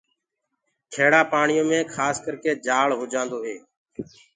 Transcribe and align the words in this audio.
کيڙآ 0.93 1.21
پآڻيو 1.31 1.63
مي 1.69 1.77
اڪسر 1.83 2.33
جآݪ 2.65 2.89
هوجآندو 2.99 3.37
هي۔ 3.45 3.55